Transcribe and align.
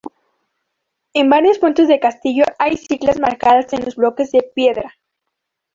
En 1.13 1.29
varios 1.29 1.59
puntos 1.59 1.87
del 1.87 1.99
castillo 1.99 2.43
hay 2.57 2.75
siglas 2.75 3.19
marcadas 3.19 3.71
a 3.71 3.77
los 3.77 3.95
bloques 3.97 4.31
de 4.31 4.41
piedra. 4.41 4.95